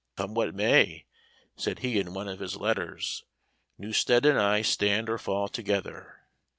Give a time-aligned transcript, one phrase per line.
[0.17, 1.05] "Come what may,"
[1.55, 3.23] said he in one of his letters,
[3.77, 6.21] "Newstead and I stand or fall together.